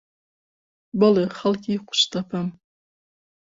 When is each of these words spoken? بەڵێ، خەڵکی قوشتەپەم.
بەڵێ، 0.99 1.25
خەڵکی 1.37 1.81
قوشتەپەم. 1.87 2.47